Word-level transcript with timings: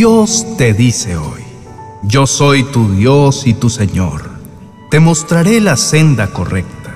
Dios 0.00 0.56
te 0.56 0.72
dice 0.72 1.18
hoy, 1.18 1.42
yo 2.04 2.26
soy 2.26 2.62
tu 2.62 2.90
Dios 2.94 3.46
y 3.46 3.52
tu 3.52 3.68
Señor. 3.68 4.30
Te 4.90 4.98
mostraré 4.98 5.60
la 5.60 5.76
senda 5.76 6.28
correcta, 6.28 6.94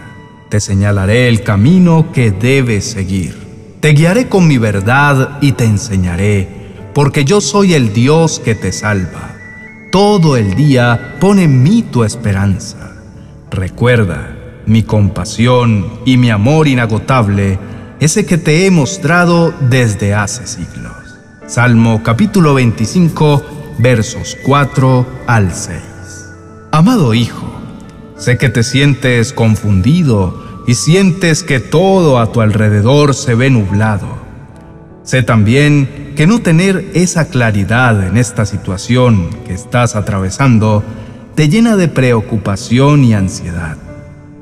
te 0.48 0.58
señalaré 0.58 1.28
el 1.28 1.42
camino 1.42 2.06
que 2.14 2.30
debes 2.30 2.86
seguir. 2.86 3.36
Te 3.80 3.90
guiaré 3.90 4.30
con 4.30 4.48
mi 4.48 4.56
verdad 4.56 5.36
y 5.42 5.52
te 5.52 5.66
enseñaré, 5.66 6.48
porque 6.94 7.26
yo 7.26 7.42
soy 7.42 7.74
el 7.74 7.92
Dios 7.92 8.40
que 8.42 8.54
te 8.54 8.72
salva. 8.72 9.36
Todo 9.92 10.38
el 10.38 10.54
día 10.54 11.16
pone 11.20 11.42
en 11.42 11.62
mí 11.62 11.82
tu 11.82 12.04
esperanza. 12.04 13.02
Recuerda, 13.50 14.34
mi 14.64 14.82
compasión 14.82 16.00
y 16.06 16.16
mi 16.16 16.30
amor 16.30 16.68
inagotable, 16.68 17.58
ese 18.00 18.24
que 18.24 18.38
te 18.38 18.64
he 18.64 18.70
mostrado 18.70 19.52
desde 19.68 20.14
hace 20.14 20.46
siglos. 20.46 21.03
Salmo 21.46 22.02
capítulo 22.02 22.54
25, 22.54 23.76
versos 23.78 24.34
4 24.44 25.06
al 25.26 25.52
6. 25.52 25.78
Amado 26.72 27.12
Hijo, 27.12 27.52
sé 28.16 28.38
que 28.38 28.48
te 28.48 28.62
sientes 28.62 29.34
confundido 29.34 30.42
y 30.66 30.74
sientes 30.74 31.42
que 31.42 31.60
todo 31.60 32.18
a 32.18 32.32
tu 32.32 32.40
alrededor 32.40 33.14
se 33.14 33.34
ve 33.34 33.50
nublado. 33.50 34.08
Sé 35.02 35.22
también 35.22 36.14
que 36.16 36.26
no 36.26 36.40
tener 36.40 36.90
esa 36.94 37.26
claridad 37.26 38.08
en 38.08 38.16
esta 38.16 38.46
situación 38.46 39.28
que 39.46 39.52
estás 39.52 39.96
atravesando 39.96 40.82
te 41.34 41.50
llena 41.50 41.76
de 41.76 41.88
preocupación 41.88 43.04
y 43.04 43.12
ansiedad. 43.12 43.76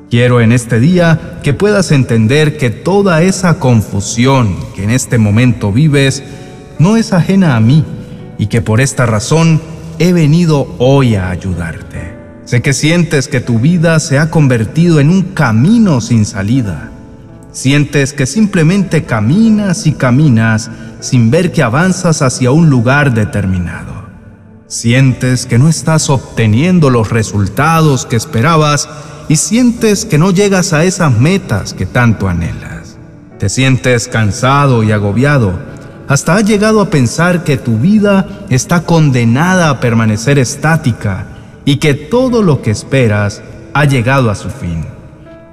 Quiero 0.09 0.39
en 0.39 0.53
este 0.53 0.79
día 0.79 1.39
que 1.43 1.53
puedas 1.53 1.91
entender 1.91 2.55
que 2.55 2.69
toda 2.69 3.23
esa 3.23 3.59
confusión 3.59 4.55
que 4.73 4.85
en 4.85 4.89
este 4.89 5.17
momento 5.17 5.73
vives 5.73 6.23
no 6.83 6.97
es 6.97 7.13
ajena 7.13 7.55
a 7.55 7.61
mí 7.61 7.85
y 8.37 8.47
que 8.47 8.61
por 8.61 8.81
esta 8.81 9.05
razón 9.05 9.61
he 9.99 10.11
venido 10.11 10.75
hoy 10.79 11.15
a 11.15 11.29
ayudarte. 11.29 12.13
Sé 12.43 12.61
que 12.61 12.73
sientes 12.73 13.29
que 13.29 13.39
tu 13.39 13.57
vida 13.57 14.01
se 14.01 14.19
ha 14.19 14.29
convertido 14.29 14.99
en 14.99 15.09
un 15.09 15.21
camino 15.21 16.01
sin 16.01 16.25
salida. 16.25 16.91
Sientes 17.53 18.11
que 18.11 18.25
simplemente 18.25 19.05
caminas 19.05 19.87
y 19.87 19.93
caminas 19.93 20.69
sin 20.99 21.31
ver 21.31 21.53
que 21.53 21.63
avanzas 21.63 22.21
hacia 22.21 22.51
un 22.51 22.69
lugar 22.69 23.13
determinado. 23.13 24.03
Sientes 24.67 25.45
que 25.45 25.57
no 25.57 25.69
estás 25.69 26.09
obteniendo 26.09 26.89
los 26.89 27.11
resultados 27.11 28.05
que 28.05 28.17
esperabas 28.17 28.89
y 29.29 29.37
sientes 29.37 30.03
que 30.03 30.17
no 30.17 30.31
llegas 30.31 30.73
a 30.73 30.83
esas 30.83 31.17
metas 31.17 31.73
que 31.73 31.85
tanto 31.85 32.27
anhelas. 32.27 32.97
Te 33.39 33.47
sientes 33.47 34.09
cansado 34.09 34.83
y 34.83 34.91
agobiado 34.91 35.72
hasta 36.07 36.35
has 36.35 36.45
llegado 36.45 36.81
a 36.81 36.89
pensar 36.89 37.43
que 37.43 37.57
tu 37.57 37.77
vida 37.77 38.45
está 38.49 38.83
condenada 38.83 39.69
a 39.69 39.79
permanecer 39.79 40.37
estática 40.37 41.27
y 41.65 41.77
que 41.77 41.93
todo 41.93 42.41
lo 42.41 42.61
que 42.61 42.71
esperas 42.71 43.41
ha 43.73 43.85
llegado 43.85 44.29
a 44.29 44.35
su 44.35 44.49
fin. 44.49 44.85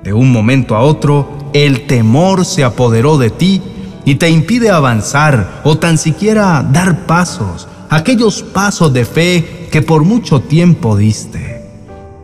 De 0.02 0.12
un 0.12 0.32
momento 0.32 0.74
a 0.74 0.80
otro, 0.80 1.50
el 1.52 1.86
temor 1.86 2.44
se 2.44 2.64
apoderó 2.64 3.16
de 3.16 3.30
ti 3.30 3.62
y 4.04 4.16
te 4.16 4.28
impide 4.30 4.70
avanzar 4.70 5.60
o 5.62 5.78
tan 5.78 5.98
siquiera 5.98 6.66
dar 6.68 7.06
pasos, 7.06 7.68
aquellos 7.88 8.42
pasos 8.42 8.92
de 8.92 9.04
fe 9.04 9.68
que 9.70 9.82
por 9.82 10.04
mucho 10.04 10.40
tiempo 10.40 10.96
diste. 10.96 11.64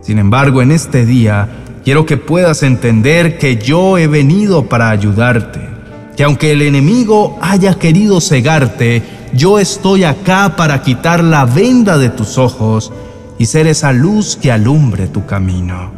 Sin 0.00 0.18
embargo, 0.18 0.62
en 0.62 0.72
este 0.72 1.06
día 1.06 1.48
quiero 1.84 2.06
que 2.06 2.16
puedas 2.16 2.62
entender 2.62 3.38
que 3.38 3.56
yo 3.56 3.98
he 3.98 4.08
venido 4.08 4.66
para 4.66 4.90
ayudarte 4.90 5.75
que 6.16 6.24
aunque 6.24 6.52
el 6.52 6.62
enemigo 6.62 7.38
haya 7.42 7.74
querido 7.74 8.20
cegarte, 8.20 9.02
yo 9.34 9.58
estoy 9.58 10.04
acá 10.04 10.56
para 10.56 10.82
quitar 10.82 11.22
la 11.22 11.44
venda 11.44 11.98
de 11.98 12.08
tus 12.08 12.38
ojos 12.38 12.90
y 13.38 13.46
ser 13.46 13.66
esa 13.66 13.92
luz 13.92 14.36
que 14.36 14.50
alumbre 14.50 15.08
tu 15.08 15.26
camino. 15.26 15.92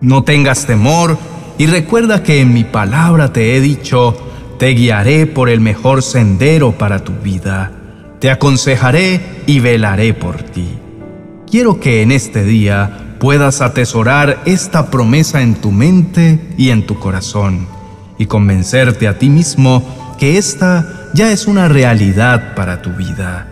No 0.00 0.24
tengas 0.24 0.66
temor 0.66 1.16
y 1.56 1.66
recuerda 1.66 2.24
que 2.24 2.40
en 2.40 2.52
mi 2.52 2.64
palabra 2.64 3.32
te 3.32 3.56
he 3.56 3.60
dicho, 3.60 4.16
te 4.58 4.70
guiaré 4.70 5.26
por 5.26 5.48
el 5.48 5.60
mejor 5.60 6.02
sendero 6.02 6.72
para 6.72 7.04
tu 7.04 7.12
vida, 7.12 7.70
te 8.18 8.30
aconsejaré 8.30 9.20
y 9.46 9.60
velaré 9.60 10.14
por 10.14 10.42
ti. 10.42 10.68
Quiero 11.48 11.78
que 11.78 12.02
en 12.02 12.10
este 12.10 12.44
día 12.44 13.16
puedas 13.20 13.60
atesorar 13.60 14.42
esta 14.46 14.90
promesa 14.90 15.42
en 15.42 15.54
tu 15.54 15.70
mente 15.70 16.40
y 16.58 16.70
en 16.70 16.84
tu 16.84 16.98
corazón 16.98 17.68
y 18.18 18.26
convencerte 18.26 19.08
a 19.08 19.18
ti 19.18 19.28
mismo 19.28 19.82
que 20.18 20.38
esta 20.38 21.10
ya 21.14 21.32
es 21.32 21.46
una 21.46 21.68
realidad 21.68 22.54
para 22.54 22.82
tu 22.82 22.90
vida. 22.90 23.48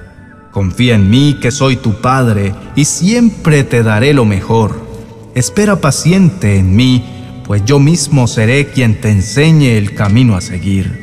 Confía 0.50 0.94
en 0.94 1.08
mí 1.08 1.38
que 1.40 1.50
soy 1.50 1.76
tu 1.76 2.00
Padre 2.00 2.54
y 2.76 2.84
siempre 2.84 3.64
te 3.64 3.82
daré 3.82 4.12
lo 4.12 4.24
mejor. 4.24 4.86
Espera 5.34 5.76
paciente 5.76 6.58
en 6.58 6.76
mí, 6.76 7.04
pues 7.46 7.64
yo 7.64 7.78
mismo 7.78 8.26
seré 8.26 8.68
quien 8.68 9.00
te 9.00 9.10
enseñe 9.10 9.78
el 9.78 9.94
camino 9.94 10.36
a 10.36 10.40
seguir. 10.40 11.02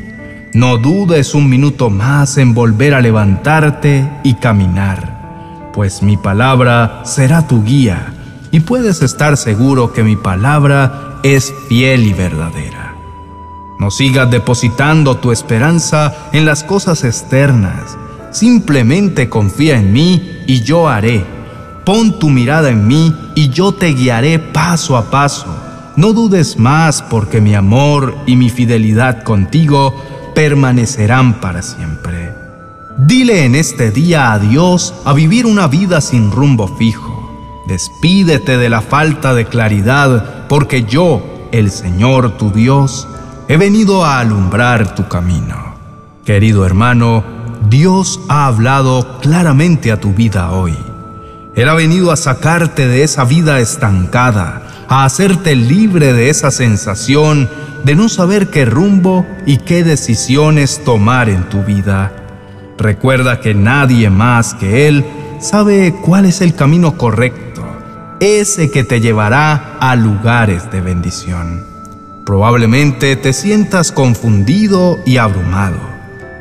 No 0.53 0.77
dudes 0.77 1.35
un 1.35 1.49
minuto 1.49 1.89
más 1.89 2.37
en 2.37 2.53
volver 2.53 2.93
a 2.93 3.01
levantarte 3.01 4.09
y 4.23 4.33
caminar, 4.35 5.71
pues 5.73 6.01
mi 6.01 6.17
palabra 6.17 7.01
será 7.05 7.47
tu 7.47 7.63
guía 7.63 8.13
y 8.51 8.59
puedes 8.61 9.01
estar 9.03 9.37
seguro 9.37 9.93
que 9.93 10.03
mi 10.03 10.15
palabra 10.15 11.19
es 11.23 11.53
fiel 11.67 12.03
y 12.07 12.13
verdadera. 12.13 12.88
No 13.79 13.91
sigas 13.91 14.29
depositando 14.29 15.15
tu 15.15 15.31
esperanza 15.31 16.13
en 16.33 16.45
las 16.45 16.65
cosas 16.65 17.05
externas. 17.05 17.97
Simplemente 18.29 19.29
confía 19.29 19.79
en 19.79 19.93
mí 19.93 20.43
y 20.47 20.61
yo 20.61 20.89
haré. 20.89 21.25
Pon 21.85 22.19
tu 22.19 22.29
mirada 22.29 22.69
en 22.69 22.85
mí 22.85 23.15
y 23.35 23.49
yo 23.49 23.71
te 23.71 23.93
guiaré 23.93 24.37
paso 24.37 24.97
a 24.97 25.09
paso. 25.09 25.47
No 25.95 26.11
dudes 26.11 26.59
más 26.59 27.01
porque 27.01 27.39
mi 27.39 27.55
amor 27.55 28.17
y 28.27 28.35
mi 28.35 28.49
fidelidad 28.49 29.23
contigo 29.23 29.95
permanecerán 30.35 31.39
para 31.39 31.61
siempre. 31.61 32.33
Dile 32.97 33.45
en 33.45 33.55
este 33.55 33.91
día 33.91 34.33
adiós 34.33 34.93
a 35.05 35.13
vivir 35.13 35.45
una 35.45 35.67
vida 35.67 36.01
sin 36.01 36.31
rumbo 36.31 36.67
fijo. 36.67 37.63
Despídete 37.65 38.57
de 38.57 38.67
la 38.67 38.81
falta 38.81 39.33
de 39.33 39.45
claridad 39.45 40.47
porque 40.49 40.83
yo, 40.83 41.23
el 41.53 41.71
Señor 41.71 42.37
tu 42.37 42.51
Dios, 42.51 43.07
he 43.49 43.57
venido 43.57 44.05
a 44.05 44.19
alumbrar 44.19 44.93
tu 44.93 45.07
camino. 45.07 45.73
Querido 46.23 46.67
hermano, 46.67 47.23
Dios 47.67 48.19
ha 48.29 48.45
hablado 48.45 49.17
claramente 49.21 49.91
a 49.91 49.99
tu 49.99 50.13
vida 50.13 50.51
hoy. 50.51 50.77
Él 51.55 51.67
ha 51.67 51.73
venido 51.73 52.11
a 52.11 52.15
sacarte 52.15 52.87
de 52.87 53.01
esa 53.01 53.25
vida 53.25 53.59
estancada, 53.59 54.85
a 54.87 55.03
hacerte 55.03 55.55
libre 55.55 56.13
de 56.13 56.29
esa 56.29 56.51
sensación 56.51 57.49
de 57.83 57.95
no 57.95 58.07
saber 58.07 58.51
qué 58.51 58.65
rumbo 58.65 59.25
y 59.47 59.57
qué 59.57 59.83
decisiones 59.83 60.83
tomar 60.85 61.27
en 61.27 61.49
tu 61.49 61.63
vida. 61.63 62.11
Recuerda 62.77 63.39
que 63.39 63.55
nadie 63.55 64.11
más 64.11 64.53
que 64.53 64.87
Él 64.87 65.03
sabe 65.41 65.95
cuál 66.05 66.25
es 66.25 66.41
el 66.41 66.53
camino 66.53 66.97
correcto, 66.97 67.63
ese 68.19 68.69
que 68.69 68.83
te 68.83 69.01
llevará 69.01 69.77
a 69.79 69.95
lugares 69.95 70.69
de 70.71 70.81
bendición. 70.81 71.68
Probablemente 72.25 73.15
te 73.15 73.33
sientas 73.33 73.91
confundido 73.91 74.99
y 75.05 75.17
abrumado. 75.17 75.79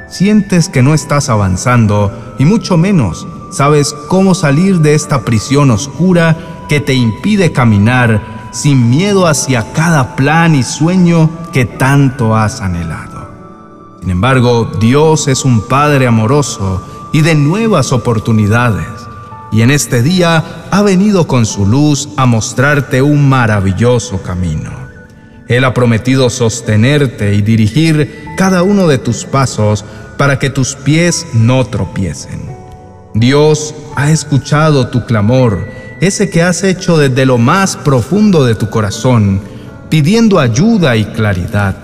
Sientes 0.09 0.69
que 0.69 0.83
no 0.83 0.95
estás 0.95 1.29
avanzando 1.29 2.37
y 2.39 2.45
mucho 2.45 2.77
menos 2.77 3.27
sabes 3.51 3.95
cómo 4.09 4.35
salir 4.35 4.81
de 4.81 4.95
esta 4.95 5.23
prisión 5.23 5.71
oscura 5.71 6.37
que 6.69 6.81
te 6.81 6.95
impide 6.95 7.53
caminar 7.53 8.21
sin 8.51 8.91
miedo 8.91 9.27
hacia 9.27 9.73
cada 9.73 10.17
plan 10.17 10.55
y 10.55 10.63
sueño 10.63 11.31
que 11.53 11.65
tanto 11.65 12.37
has 12.37 12.61
anhelado. 12.61 13.31
Sin 14.01 14.11
embargo, 14.11 14.71
Dios 14.81 15.29
es 15.29 15.45
un 15.45 15.67
Padre 15.67 16.07
amoroso 16.07 16.83
y 17.13 17.23
de 17.23 17.35
nuevas 17.35 17.93
oportunidades, 17.93 18.87
y 19.51 19.63
en 19.63 19.71
este 19.71 20.03
día 20.03 20.67
ha 20.71 20.83
venido 20.83 21.27
con 21.27 21.47
su 21.47 21.67
luz 21.67 22.09
a 22.17 22.27
mostrarte 22.27 23.03
un 23.03 23.29
maravilloso 23.29 24.23
camino. 24.23 24.78
Él 25.49 25.65
ha 25.65 25.73
prometido 25.73 26.29
sostenerte 26.31 27.35
y 27.35 27.43
dirigir 27.43 28.27
cada 28.37 28.63
uno 28.63 28.87
de 28.87 28.99
tus 28.99 29.25
pasos 29.25 29.85
para 30.19 30.39
que 30.39 30.51
tus 30.51 30.75
pies 30.75 31.27
no 31.33 31.65
tropiecen. 31.67 32.49
Dios 33.15 33.75
ha 33.97 34.11
escuchado 34.11 34.89
tu 34.89 35.07
clamor, 35.07 35.67
ese 36.01 36.29
que 36.29 36.43
has 36.43 36.63
hecho 36.63 36.99
desde 36.99 37.25
lo 37.25 37.39
más 37.39 37.77
profundo 37.77 38.45
de 38.45 38.55
tu 38.55 38.69
corazón, 38.69 39.41
pidiendo 39.89 40.39
ayuda 40.39 40.97
y 40.97 41.05
claridad. 41.07 41.77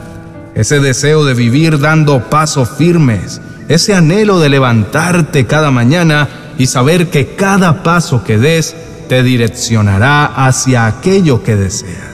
Ese 0.54 0.78
deseo 0.78 1.24
de 1.24 1.34
vivir 1.34 1.80
dando 1.80 2.28
pasos 2.28 2.68
firmes, 2.76 3.40
ese 3.68 3.94
anhelo 3.94 4.38
de 4.40 4.50
levantarte 4.50 5.46
cada 5.46 5.70
mañana 5.70 6.28
y 6.58 6.66
saber 6.66 7.08
que 7.08 7.34
cada 7.34 7.82
paso 7.82 8.22
que 8.22 8.38
des 8.38 8.76
te 9.08 9.22
direccionará 9.22 10.26
hacia 10.26 10.86
aquello 10.86 11.42
que 11.42 11.56
deseas. 11.56 12.13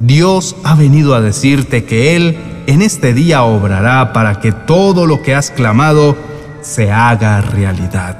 Dios 0.00 0.56
ha 0.62 0.74
venido 0.74 1.14
a 1.14 1.20
decirte 1.20 1.84
que 1.84 2.16
Él 2.16 2.38
en 2.66 2.82
este 2.82 3.14
día 3.14 3.44
obrará 3.44 4.12
para 4.12 4.40
que 4.40 4.52
todo 4.52 5.06
lo 5.06 5.22
que 5.22 5.34
has 5.34 5.50
clamado 5.50 6.16
se 6.60 6.90
haga 6.90 7.40
realidad. 7.40 8.18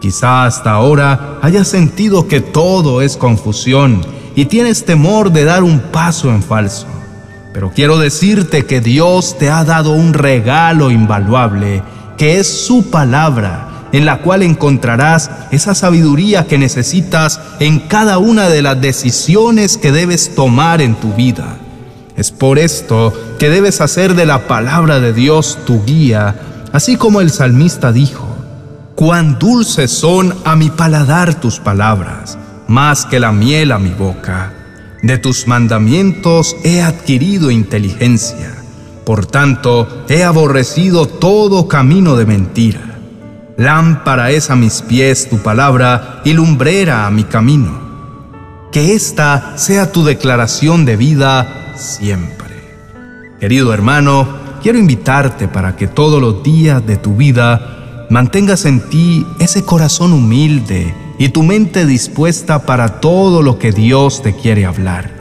Quizá 0.00 0.44
hasta 0.44 0.72
ahora 0.72 1.38
hayas 1.40 1.68
sentido 1.68 2.28
que 2.28 2.40
todo 2.40 3.00
es 3.00 3.16
confusión 3.16 4.04
y 4.34 4.46
tienes 4.46 4.84
temor 4.84 5.32
de 5.32 5.44
dar 5.44 5.62
un 5.62 5.80
paso 5.80 6.28
en 6.28 6.42
falso. 6.42 6.86
Pero 7.54 7.70
quiero 7.70 7.98
decirte 7.98 8.66
que 8.66 8.80
Dios 8.80 9.38
te 9.38 9.48
ha 9.48 9.64
dado 9.64 9.92
un 9.92 10.12
regalo 10.12 10.90
invaluable, 10.90 11.82
que 12.18 12.38
es 12.38 12.66
su 12.66 12.90
palabra, 12.90 13.73
en 13.94 14.04
la 14.04 14.18
cual 14.18 14.42
encontrarás 14.42 15.30
esa 15.52 15.72
sabiduría 15.72 16.48
que 16.48 16.58
necesitas 16.58 17.40
en 17.60 17.78
cada 17.78 18.18
una 18.18 18.48
de 18.48 18.60
las 18.60 18.80
decisiones 18.80 19.78
que 19.78 19.92
debes 19.92 20.34
tomar 20.34 20.82
en 20.82 20.96
tu 20.96 21.12
vida. 21.12 21.58
Es 22.16 22.32
por 22.32 22.58
esto 22.58 23.12
que 23.38 23.50
debes 23.50 23.80
hacer 23.80 24.16
de 24.16 24.26
la 24.26 24.48
palabra 24.48 24.98
de 24.98 25.12
Dios 25.12 25.60
tu 25.64 25.84
guía, 25.84 26.34
así 26.72 26.96
como 26.96 27.20
el 27.20 27.30
salmista 27.30 27.92
dijo, 27.92 28.26
Cuán 28.96 29.38
dulces 29.38 29.92
son 29.92 30.34
a 30.44 30.56
mi 30.56 30.70
paladar 30.70 31.40
tus 31.40 31.60
palabras, 31.60 32.36
más 32.66 33.06
que 33.06 33.20
la 33.20 33.30
miel 33.30 33.70
a 33.70 33.78
mi 33.78 33.90
boca. 33.90 34.54
De 35.04 35.18
tus 35.18 35.46
mandamientos 35.46 36.56
he 36.64 36.82
adquirido 36.82 37.52
inteligencia, 37.52 38.56
por 39.06 39.24
tanto 39.24 40.04
he 40.08 40.24
aborrecido 40.24 41.06
todo 41.06 41.68
camino 41.68 42.16
de 42.16 42.26
mentira. 42.26 42.93
Lámpara 43.56 44.32
es 44.32 44.50
a 44.50 44.56
mis 44.56 44.82
pies 44.82 45.28
tu 45.28 45.38
palabra 45.38 46.22
y 46.24 46.32
lumbrera 46.32 47.06
a 47.06 47.10
mi 47.10 47.22
camino. 47.22 47.80
Que 48.72 48.94
esta 48.94 49.56
sea 49.56 49.92
tu 49.92 50.04
declaración 50.04 50.84
de 50.84 50.96
vida 50.96 51.72
siempre. 51.76 52.54
Querido 53.38 53.72
hermano, 53.72 54.26
quiero 54.60 54.78
invitarte 54.78 55.46
para 55.46 55.76
que 55.76 55.86
todos 55.86 56.20
los 56.20 56.42
días 56.42 56.84
de 56.84 56.96
tu 56.96 57.14
vida 57.14 58.06
mantengas 58.10 58.64
en 58.64 58.80
ti 58.90 59.24
ese 59.38 59.64
corazón 59.64 60.12
humilde 60.12 60.92
y 61.20 61.28
tu 61.28 61.44
mente 61.44 61.86
dispuesta 61.86 62.66
para 62.66 63.00
todo 63.00 63.40
lo 63.40 63.60
que 63.60 63.70
Dios 63.70 64.20
te 64.20 64.34
quiere 64.34 64.66
hablar. 64.66 65.12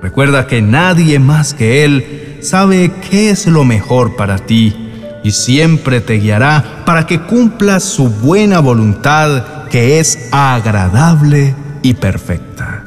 Recuerda 0.00 0.46
que 0.46 0.62
nadie 0.62 1.18
más 1.18 1.54
que 1.54 1.84
Él 1.84 2.38
sabe 2.40 2.92
qué 3.10 3.30
es 3.30 3.48
lo 3.48 3.64
mejor 3.64 4.14
para 4.14 4.38
ti 4.38 4.83
y 5.24 5.32
siempre 5.32 6.00
te 6.00 6.20
guiará 6.20 6.84
para 6.84 7.06
que 7.06 7.22
cumplas 7.22 7.82
su 7.82 8.08
buena 8.08 8.60
voluntad 8.60 9.64
que 9.70 9.98
es 9.98 10.28
agradable 10.30 11.56
y 11.82 11.94
perfecta. 11.94 12.84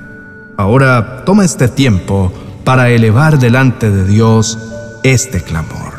Ahora 0.56 1.26
toma 1.26 1.44
este 1.44 1.68
tiempo 1.68 2.32
para 2.64 2.90
elevar 2.90 3.40
delante 3.40 3.90
de 3.90 4.06
Dios 4.06 4.58
este 5.04 5.42
clamor. 5.42 5.94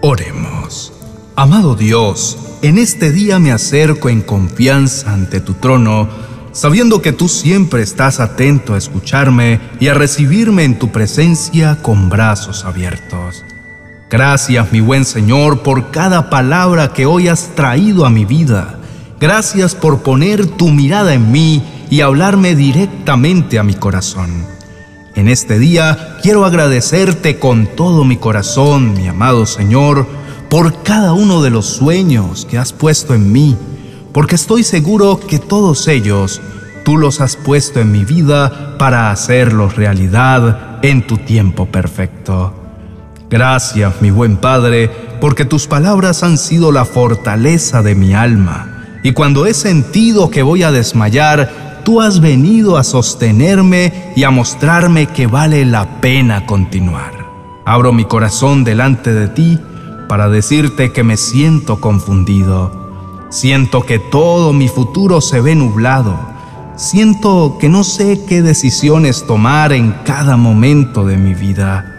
Oremos. 0.00 0.92
Amado 1.36 1.74
Dios, 1.74 2.38
en 2.62 2.78
este 2.78 3.12
día 3.12 3.38
me 3.38 3.52
acerco 3.52 4.08
en 4.08 4.22
confianza 4.22 5.12
ante 5.12 5.40
tu 5.40 5.54
trono, 5.54 6.08
sabiendo 6.52 7.02
que 7.02 7.12
tú 7.12 7.28
siempre 7.28 7.82
estás 7.82 8.20
atento 8.20 8.74
a 8.74 8.78
escucharme 8.78 9.60
y 9.80 9.88
a 9.88 9.94
recibirme 9.94 10.64
en 10.64 10.78
tu 10.78 10.92
presencia 10.92 11.78
con 11.82 12.08
brazos 12.08 12.64
abiertos. 12.64 13.44
Gracias, 14.14 14.70
mi 14.70 14.78
buen 14.78 15.04
Señor, 15.04 15.64
por 15.64 15.90
cada 15.90 16.30
palabra 16.30 16.92
que 16.92 17.04
hoy 17.04 17.26
has 17.26 17.56
traído 17.56 18.06
a 18.06 18.10
mi 18.10 18.24
vida. 18.24 18.78
Gracias 19.18 19.74
por 19.74 20.04
poner 20.04 20.46
tu 20.46 20.68
mirada 20.68 21.14
en 21.14 21.32
mí 21.32 21.64
y 21.90 22.00
hablarme 22.00 22.54
directamente 22.54 23.58
a 23.58 23.64
mi 23.64 23.74
corazón. 23.74 24.46
En 25.16 25.26
este 25.26 25.58
día 25.58 26.18
quiero 26.22 26.44
agradecerte 26.44 27.40
con 27.40 27.66
todo 27.66 28.04
mi 28.04 28.16
corazón, 28.16 28.94
mi 28.94 29.08
amado 29.08 29.46
Señor, 29.46 30.06
por 30.48 30.84
cada 30.84 31.12
uno 31.12 31.42
de 31.42 31.50
los 31.50 31.66
sueños 31.66 32.46
que 32.48 32.56
has 32.56 32.72
puesto 32.72 33.14
en 33.14 33.32
mí, 33.32 33.56
porque 34.12 34.36
estoy 34.36 34.62
seguro 34.62 35.18
que 35.18 35.40
todos 35.40 35.88
ellos 35.88 36.40
tú 36.84 36.98
los 36.98 37.20
has 37.20 37.34
puesto 37.34 37.80
en 37.80 37.90
mi 37.90 38.04
vida 38.04 38.76
para 38.78 39.10
hacerlos 39.10 39.74
realidad 39.74 40.78
en 40.82 41.04
tu 41.04 41.16
tiempo 41.18 41.66
perfecto. 41.66 42.63
Gracias, 43.30 44.00
mi 44.00 44.10
buen 44.10 44.36
Padre, 44.36 44.90
porque 45.20 45.44
tus 45.44 45.66
palabras 45.66 46.22
han 46.22 46.38
sido 46.38 46.72
la 46.72 46.84
fortaleza 46.84 47.82
de 47.82 47.94
mi 47.94 48.14
alma, 48.14 49.00
y 49.02 49.12
cuando 49.12 49.46
he 49.46 49.54
sentido 49.54 50.30
que 50.30 50.42
voy 50.42 50.62
a 50.62 50.70
desmayar, 50.70 51.82
tú 51.84 52.00
has 52.00 52.20
venido 52.20 52.76
a 52.76 52.84
sostenerme 52.84 54.12
y 54.16 54.24
a 54.24 54.30
mostrarme 54.30 55.06
que 55.06 55.26
vale 55.26 55.64
la 55.64 56.00
pena 56.00 56.46
continuar. 56.46 57.12
Abro 57.64 57.92
mi 57.92 58.04
corazón 58.04 58.64
delante 58.64 59.12
de 59.12 59.28
ti, 59.28 59.58
para 60.08 60.28
decirte 60.28 60.92
que 60.92 61.02
me 61.02 61.16
siento 61.16 61.80
confundido. 61.80 62.84
Siento 63.30 63.84
que 63.84 63.98
todo 63.98 64.52
mi 64.52 64.68
futuro 64.68 65.20
se 65.20 65.40
ve 65.40 65.54
nublado. 65.54 66.16
Siento 66.76 67.56
que 67.58 67.68
no 67.68 67.84
sé 67.84 68.24
qué 68.28 68.42
decisiones 68.42 69.26
tomar 69.26 69.72
en 69.72 69.92
cada 70.04 70.36
momento 70.36 71.04
de 71.04 71.16
mi 71.16 71.34
vida. 71.34 71.93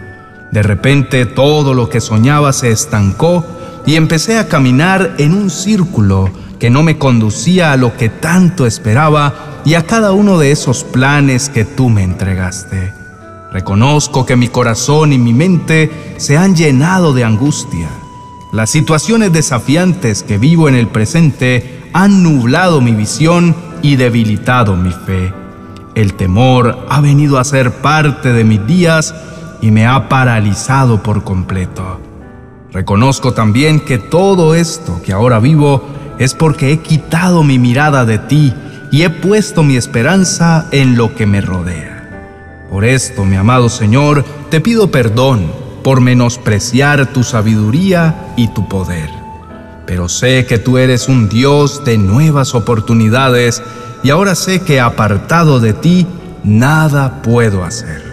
De 0.56 0.62
repente 0.62 1.26
todo 1.26 1.74
lo 1.74 1.90
que 1.90 2.00
soñaba 2.00 2.50
se 2.54 2.70
estancó 2.70 3.44
y 3.84 3.96
empecé 3.96 4.38
a 4.38 4.48
caminar 4.48 5.16
en 5.18 5.34
un 5.34 5.50
círculo 5.50 6.30
que 6.58 6.70
no 6.70 6.82
me 6.82 6.96
conducía 6.96 7.72
a 7.72 7.76
lo 7.76 7.94
que 7.98 8.08
tanto 8.08 8.64
esperaba 8.64 9.34
y 9.66 9.74
a 9.74 9.84
cada 9.84 10.12
uno 10.12 10.38
de 10.38 10.52
esos 10.52 10.82
planes 10.82 11.50
que 11.50 11.66
tú 11.66 11.90
me 11.90 12.04
entregaste. 12.04 12.90
Reconozco 13.52 14.24
que 14.24 14.36
mi 14.36 14.48
corazón 14.48 15.12
y 15.12 15.18
mi 15.18 15.34
mente 15.34 15.90
se 16.16 16.38
han 16.38 16.56
llenado 16.56 17.12
de 17.12 17.24
angustia. 17.24 17.90
Las 18.50 18.70
situaciones 18.70 19.34
desafiantes 19.34 20.22
que 20.22 20.38
vivo 20.38 20.70
en 20.70 20.74
el 20.74 20.88
presente 20.88 21.82
han 21.92 22.22
nublado 22.22 22.80
mi 22.80 22.92
visión 22.92 23.54
y 23.82 23.96
debilitado 23.96 24.74
mi 24.74 24.92
fe. 25.04 25.34
El 25.94 26.14
temor 26.14 26.86
ha 26.88 27.02
venido 27.02 27.38
a 27.38 27.44
ser 27.44 27.72
parte 27.82 28.32
de 28.32 28.44
mis 28.44 28.66
días 28.66 29.14
y 29.60 29.70
me 29.70 29.86
ha 29.86 30.08
paralizado 30.08 31.02
por 31.02 31.24
completo. 31.24 32.00
Reconozco 32.72 33.32
también 33.32 33.80
que 33.80 33.98
todo 33.98 34.54
esto 34.54 35.00
que 35.04 35.12
ahora 35.12 35.38
vivo 35.38 35.82
es 36.18 36.34
porque 36.34 36.72
he 36.72 36.78
quitado 36.80 37.42
mi 37.42 37.58
mirada 37.58 38.04
de 38.04 38.18
ti 38.18 38.54
y 38.90 39.02
he 39.02 39.10
puesto 39.10 39.62
mi 39.62 39.76
esperanza 39.76 40.68
en 40.72 40.96
lo 40.96 41.14
que 41.14 41.26
me 41.26 41.40
rodea. 41.40 42.66
Por 42.70 42.84
esto, 42.84 43.24
mi 43.24 43.36
amado 43.36 43.68
Señor, 43.68 44.24
te 44.50 44.60
pido 44.60 44.90
perdón 44.90 45.50
por 45.82 46.00
menospreciar 46.00 47.12
tu 47.12 47.22
sabiduría 47.22 48.32
y 48.36 48.48
tu 48.48 48.68
poder. 48.68 49.08
Pero 49.86 50.08
sé 50.08 50.46
que 50.46 50.58
tú 50.58 50.78
eres 50.78 51.08
un 51.08 51.28
Dios 51.28 51.84
de 51.84 51.96
nuevas 51.96 52.54
oportunidades 52.54 53.62
y 54.02 54.10
ahora 54.10 54.34
sé 54.34 54.60
que 54.60 54.80
apartado 54.80 55.60
de 55.60 55.72
ti 55.72 56.06
nada 56.42 57.22
puedo 57.22 57.64
hacer. 57.64 58.05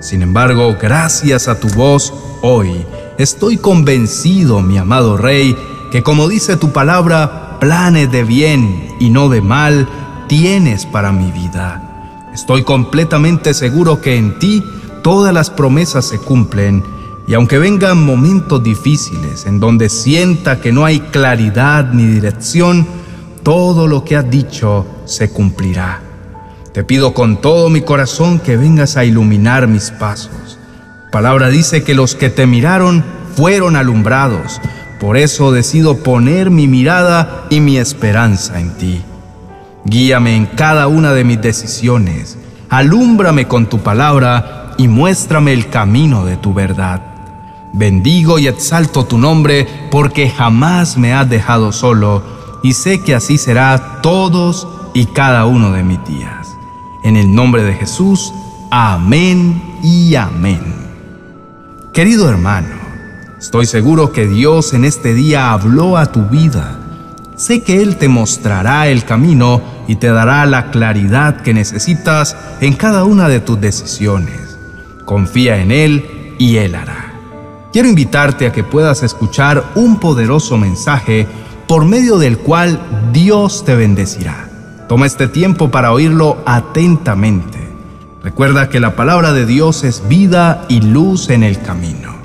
Sin 0.00 0.22
embargo, 0.22 0.76
gracias 0.80 1.48
a 1.48 1.58
tu 1.58 1.68
voz 1.68 2.12
hoy, 2.42 2.84
estoy 3.18 3.56
convencido, 3.56 4.60
mi 4.60 4.76
amado 4.76 5.16
Rey, 5.16 5.56
que 5.90 6.02
como 6.02 6.28
dice 6.28 6.56
tu 6.56 6.72
palabra, 6.72 7.58
planes 7.60 8.10
de 8.12 8.22
bien 8.22 8.94
y 9.00 9.10
no 9.10 9.28
de 9.28 9.40
mal 9.40 9.88
tienes 10.28 10.84
para 10.86 11.12
mi 11.12 11.30
vida. 11.32 12.28
Estoy 12.34 12.62
completamente 12.62 13.54
seguro 13.54 14.00
que 14.00 14.16
en 14.16 14.38
ti 14.38 14.62
todas 15.02 15.32
las 15.32 15.48
promesas 15.48 16.04
se 16.06 16.18
cumplen 16.18 16.84
y 17.26 17.34
aunque 17.34 17.58
vengan 17.58 18.04
momentos 18.04 18.62
difíciles 18.62 19.46
en 19.46 19.58
donde 19.58 19.88
sienta 19.88 20.60
que 20.60 20.72
no 20.72 20.84
hay 20.84 21.00
claridad 21.00 21.92
ni 21.92 22.06
dirección, 22.06 22.86
todo 23.42 23.88
lo 23.88 24.04
que 24.04 24.16
has 24.16 24.30
dicho 24.30 24.86
se 25.06 25.30
cumplirá. 25.30 26.02
Te 26.76 26.84
pido 26.84 27.14
con 27.14 27.40
todo 27.40 27.70
mi 27.70 27.80
corazón 27.80 28.38
que 28.38 28.58
vengas 28.58 28.98
a 28.98 29.04
iluminar 29.06 29.66
mis 29.66 29.90
pasos. 29.92 30.58
palabra 31.10 31.48
dice 31.48 31.82
que 31.82 31.94
los 31.94 32.14
que 32.14 32.28
te 32.28 32.46
miraron 32.46 33.02
fueron 33.34 33.76
alumbrados. 33.76 34.60
Por 35.00 35.16
eso 35.16 35.52
decido 35.52 36.02
poner 36.02 36.50
mi 36.50 36.68
mirada 36.68 37.46
y 37.48 37.60
mi 37.60 37.78
esperanza 37.78 38.60
en 38.60 38.74
ti. 38.74 39.00
Guíame 39.86 40.36
en 40.36 40.44
cada 40.44 40.86
una 40.86 41.14
de 41.14 41.24
mis 41.24 41.40
decisiones, 41.40 42.36
alúmbrame 42.68 43.48
con 43.48 43.70
tu 43.70 43.78
palabra 43.78 44.74
y 44.76 44.86
muéstrame 44.86 45.54
el 45.54 45.70
camino 45.70 46.26
de 46.26 46.36
tu 46.36 46.52
verdad. 46.52 47.00
Bendigo 47.72 48.38
y 48.38 48.48
exalto 48.48 49.06
tu 49.06 49.16
nombre 49.16 49.66
porque 49.90 50.28
jamás 50.28 50.98
me 50.98 51.14
has 51.14 51.26
dejado 51.30 51.72
solo 51.72 52.22
y 52.62 52.74
sé 52.74 53.00
que 53.00 53.14
así 53.14 53.38
será 53.38 54.02
todos 54.02 54.68
y 54.92 55.06
cada 55.06 55.46
uno 55.46 55.72
de 55.72 55.82
mis 55.82 56.04
días. 56.04 56.55
En 57.06 57.16
el 57.16 57.34
nombre 57.34 57.62
de 57.62 57.72
Jesús, 57.72 58.34
amén 58.70 59.62
y 59.82 60.14
amén. 60.16 60.60
Querido 61.92 62.28
hermano, 62.28 62.74
estoy 63.38 63.64
seguro 63.64 64.12
que 64.12 64.26
Dios 64.26 64.74
en 64.74 64.84
este 64.84 65.14
día 65.14 65.52
habló 65.52 65.96
a 65.96 66.12
tu 66.12 66.24
vida 66.24 66.80
Sé 67.36 67.62
que 67.62 67.82
Él 67.82 67.96
te 67.96 68.08
mostrará 68.08 68.88
el 68.88 69.04
camino 69.04 69.60
y 69.86 69.96
te 69.96 70.08
dará 70.08 70.46
la 70.46 70.70
claridad 70.70 71.42
que 71.42 71.52
necesitas 71.52 72.34
en 72.62 72.72
cada 72.72 73.04
una 73.04 73.28
de 73.28 73.40
tus 73.40 73.60
decisiones. 73.60 74.58
Confía 75.04 75.58
en 75.58 75.70
Él 75.70 76.34
y 76.38 76.56
Él 76.56 76.74
hará. 76.74 77.12
Quiero 77.74 77.88
invitarte 77.88 78.46
a 78.46 78.52
que 78.52 78.64
puedas 78.64 79.02
escuchar 79.02 79.62
un 79.74 80.00
poderoso 80.00 80.56
mensaje 80.56 81.26
por 81.68 81.84
medio 81.84 82.18
del 82.18 82.38
cual 82.38 82.80
Dios 83.12 83.66
te 83.66 83.74
bendecirá. 83.74 84.45
Toma 84.88 85.06
este 85.06 85.26
tiempo 85.26 85.70
para 85.70 85.92
oírlo 85.92 86.38
atentamente. 86.46 87.58
Recuerda 88.22 88.68
que 88.68 88.80
la 88.80 88.94
palabra 88.94 89.32
de 89.32 89.44
Dios 89.44 89.82
es 89.82 90.06
vida 90.08 90.64
y 90.68 90.80
luz 90.80 91.30
en 91.30 91.42
el 91.42 91.60
camino. 91.60 92.16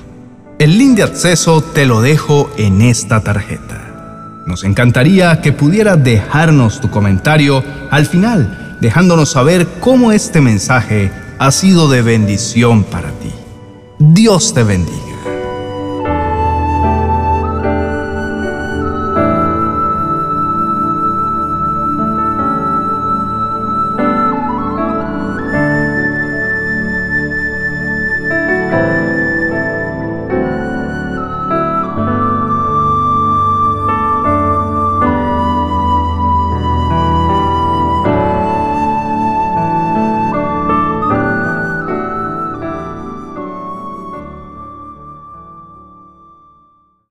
El 0.60 0.78
link 0.78 0.98
de 0.98 1.04
acceso 1.04 1.62
te 1.62 1.88
lo 1.88 2.02
dejo 2.02 2.52
en 2.58 2.82
esta 2.82 3.22
tarjeta. 3.22 4.44
Nos 4.46 4.64
encantaría 4.64 5.42
que 5.42 5.54
pudieras 5.54 6.04
dejarnos 6.04 6.82
tu 6.82 6.92
comentario 6.92 7.64
al 7.90 8.06
final, 8.06 8.78
dejándonos 8.80 9.32
saber 9.32 9.68
cómo 9.80 10.12
este 10.12 10.40
mensaje 10.40 11.12
ha 11.40 11.52
sido 11.52 11.90
de 11.90 12.04
bendición 12.04 12.84
para 12.84 13.10
ti. 13.10 13.32
Dios 13.98 14.54
te 14.54 14.64
bendiga. 14.64 15.11